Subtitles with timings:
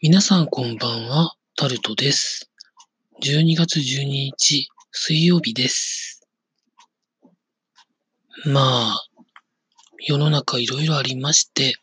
[0.00, 2.48] 皆さんこんばんは、タルトです。
[3.20, 6.24] 12月12日、水曜日です。
[8.46, 9.06] まあ、
[9.98, 11.74] 世の中いろいろありまして、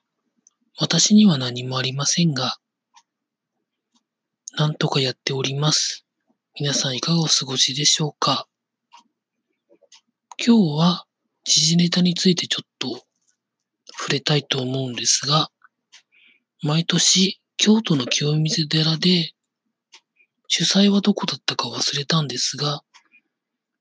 [0.80, 2.56] 私には何もありませんが、
[4.58, 6.06] なんとかやっております。
[6.58, 8.48] 皆さんいかがお過ごしでしょうか？
[10.40, 11.06] 今日は
[11.44, 13.04] 時事ネタについてちょっと
[14.00, 15.50] 触れたいと思うんですが、
[16.62, 19.32] 毎年京都の清水寺で
[20.48, 22.82] 主催はどこだったか忘れたんですが、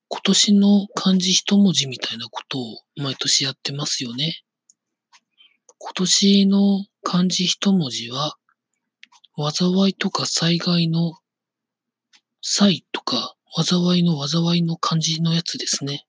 [0.08, 4.42] 今年の漢字一文字みたいなことを毎年やってますよね。
[5.78, 8.36] 今年の漢字一文字は、
[9.36, 11.18] 災いとか災害の
[12.40, 16.06] 災とか災いの災いの漢字のやつですね。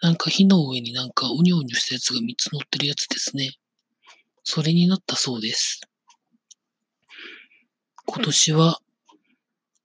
[0.00, 3.52] なんか火の上になんかうにょうにょしたやつが3つ乗ってるやつですね。
[4.44, 5.80] それになったそうです。
[8.10, 8.78] 今年は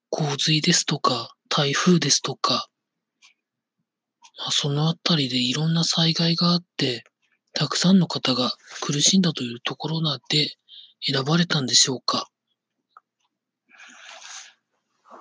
[0.09, 2.69] 洪水ですとか台風ですとか、
[4.39, 7.03] まあ、そのあたりでいろんな災害があって、
[7.53, 10.55] たくさんの方が苦しんだというところなんで
[11.01, 12.29] 選ばれたんでしょうか。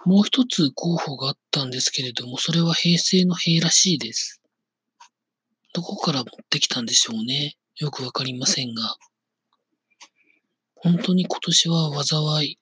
[0.07, 4.41] もう一つ候補があったんですけれども、それは平成の平らしいです。
[5.75, 7.57] どこから持ってきたんでしょうね。
[7.79, 8.97] よくわかりませんが。
[10.77, 12.59] 本当に今年は災い、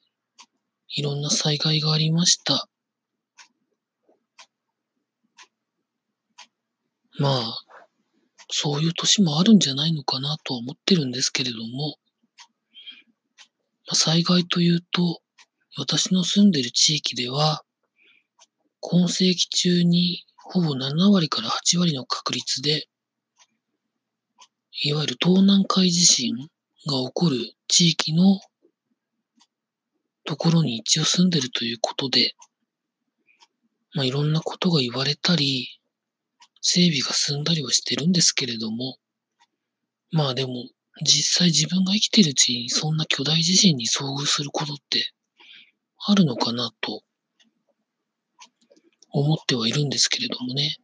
[0.92, 2.68] いろんな災害がありました。
[7.18, 7.58] まあ、
[8.48, 11.96] そういう年もあるんじゃないのかなとは思ってるんですけれども、
[13.86, 15.20] まあ、災害というと、
[15.76, 17.62] 私の住んでる地域では、
[18.80, 22.88] 今世紀中にほぼ7割から8割の確率で、
[24.82, 26.46] いわゆる東南海地震が
[26.86, 27.36] 起こる
[27.68, 28.40] 地域の
[30.30, 32.36] ところに一応住んでるということで、
[33.94, 35.80] まあ、いろんなことが言われたり、
[36.60, 38.98] 整備が進んだりはしてるんですけれども、
[40.12, 40.68] まあでも、
[41.02, 45.10] 実際自分が生きてるうちにそんな巨大地震に遭遇することって
[46.06, 47.02] あるのかなと
[49.10, 50.76] 思ってはいるんですけれどもね。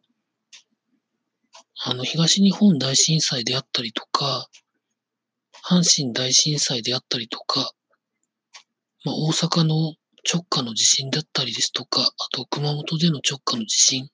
[1.85, 4.49] あの、東日本大震災であったりとか、
[5.65, 7.71] 阪神大震災であったりとか、
[9.07, 9.95] まあ、大阪の
[10.29, 14.11] 直下の地震だったりですとか、あと熊本での直下の地震、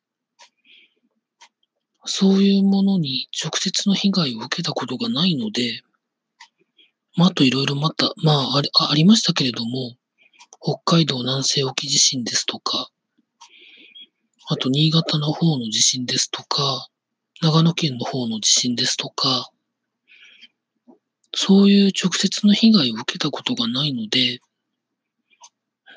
[2.04, 5.80] そういうものに直接の被害を受けたことがないので、
[7.16, 9.96] まあ、あといろいろまた、まああり、ありましたけれども、
[10.60, 12.90] 北海道南西沖地震ですとか、
[14.48, 16.86] あと新潟の方の地震ですとか、
[17.40, 19.50] 長野県の方の地震ですとか、
[21.34, 24.40] そういう直接の被害を受けたことがないので、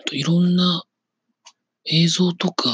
[0.05, 0.83] といろんな
[1.85, 2.69] 映像とか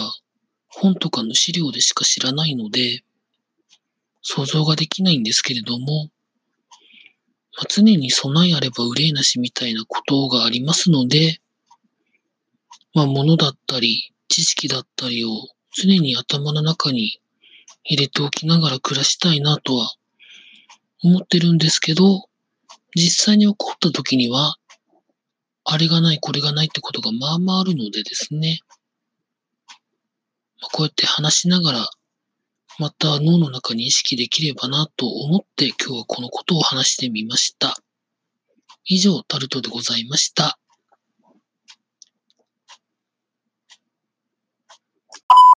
[0.67, 3.03] 本とかの資料でしか知らないので、
[4.21, 6.09] 想像ができないんですけれども、
[7.57, 11.39] まあ、常に備えあれば憂いなしみたいなことがありますので、
[12.93, 15.29] まあ、物だったり、知識だったりを
[15.75, 17.19] 常に頭の中に
[17.83, 19.91] 入れておきながら暮らしたいなとは
[21.03, 22.29] 思ってるんですけど、
[22.95, 24.55] 実際に起こった時には、
[25.63, 28.59] あれがない、これがないってことがまあまああるのでですね、
[30.73, 31.89] こうやって話しながら、
[32.79, 37.77] また脳の中に意識できればなと思って今日はこのことを話してみました。
[38.85, 40.57] 以上、タルトでございました。